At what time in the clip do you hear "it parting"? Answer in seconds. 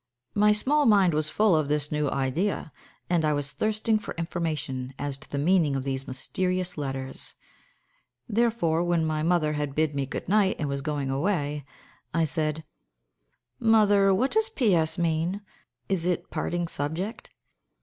16.07-16.67